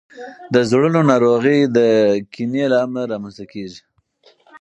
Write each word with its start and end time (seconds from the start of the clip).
د 0.53 0.55
زړونو 0.69 0.99
ناروغۍ 1.11 1.59
د 1.77 1.77
کینې 2.33 2.65
له 2.71 2.77
امله 2.85 3.05
رامنځته 3.11 3.45
کیږي. 3.53 3.81